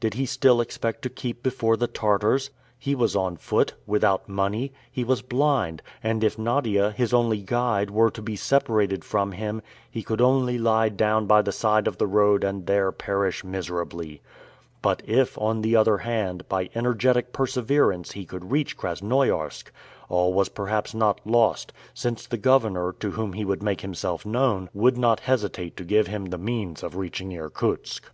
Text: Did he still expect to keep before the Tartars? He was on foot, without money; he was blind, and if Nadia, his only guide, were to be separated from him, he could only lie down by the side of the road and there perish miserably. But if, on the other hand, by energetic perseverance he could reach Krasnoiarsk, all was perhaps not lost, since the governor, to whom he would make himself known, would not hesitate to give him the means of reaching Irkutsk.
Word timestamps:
Did 0.00 0.14
he 0.14 0.26
still 0.26 0.60
expect 0.60 1.02
to 1.02 1.08
keep 1.08 1.40
before 1.40 1.76
the 1.76 1.86
Tartars? 1.86 2.50
He 2.80 2.96
was 2.96 3.14
on 3.14 3.36
foot, 3.36 3.74
without 3.86 4.28
money; 4.28 4.72
he 4.90 5.04
was 5.04 5.22
blind, 5.22 5.82
and 6.02 6.24
if 6.24 6.36
Nadia, 6.36 6.90
his 6.90 7.14
only 7.14 7.40
guide, 7.42 7.88
were 7.88 8.10
to 8.10 8.20
be 8.20 8.34
separated 8.34 9.04
from 9.04 9.30
him, 9.30 9.62
he 9.88 10.02
could 10.02 10.20
only 10.20 10.58
lie 10.58 10.88
down 10.88 11.26
by 11.26 11.42
the 11.42 11.52
side 11.52 11.86
of 11.86 11.96
the 11.96 12.08
road 12.08 12.42
and 12.42 12.66
there 12.66 12.90
perish 12.90 13.44
miserably. 13.44 14.20
But 14.82 15.00
if, 15.06 15.38
on 15.38 15.60
the 15.62 15.76
other 15.76 15.98
hand, 15.98 16.48
by 16.48 16.70
energetic 16.74 17.32
perseverance 17.32 18.10
he 18.10 18.24
could 18.26 18.50
reach 18.50 18.76
Krasnoiarsk, 18.76 19.70
all 20.08 20.32
was 20.32 20.48
perhaps 20.48 20.92
not 20.92 21.20
lost, 21.24 21.72
since 21.94 22.26
the 22.26 22.36
governor, 22.36 22.96
to 22.98 23.12
whom 23.12 23.34
he 23.34 23.44
would 23.44 23.62
make 23.62 23.82
himself 23.82 24.26
known, 24.26 24.70
would 24.74 24.98
not 24.98 25.20
hesitate 25.20 25.76
to 25.76 25.84
give 25.84 26.08
him 26.08 26.24
the 26.24 26.36
means 26.36 26.82
of 26.82 26.96
reaching 26.96 27.30
Irkutsk. 27.32 28.10